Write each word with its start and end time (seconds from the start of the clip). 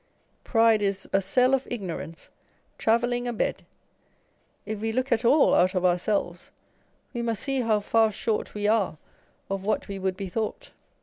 Pride 0.43 0.81
is" 0.81 1.07
a 1.13 1.21
cell 1.21 1.53
of 1.53 1.67
ignorance; 1.69 2.29
travelling 2.79 3.27
a 3.27 3.33
bed." 3.33 3.67
If 4.65 4.81
we 4.81 4.91
look 4.91 5.11
at 5.11 5.23
all 5.23 5.53
out 5.53 5.75
of 5.75 5.85
ourselves, 5.85 6.49
we 7.13 7.21
must 7.21 7.43
see 7.43 7.61
how 7.61 7.81
far 7.81 8.11
short 8.11 8.55
we 8.55 8.67
are 8.67 8.97
of 9.47 9.63
what 9.63 9.87
we 9.87 9.99
would 9.99 10.17
be 10.17 10.27
thought. 10.27 10.71